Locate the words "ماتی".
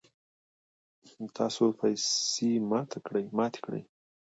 2.69-3.59